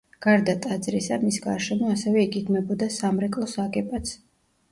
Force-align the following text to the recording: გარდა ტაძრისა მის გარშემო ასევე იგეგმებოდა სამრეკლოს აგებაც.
გარდა 0.25 0.53
ტაძრისა 0.61 1.17
მის 1.25 1.35
გარშემო 1.43 1.91
ასევე 1.97 2.23
იგეგმებოდა 2.29 2.89
სამრეკლოს 2.95 3.55
აგებაც. 3.67 4.17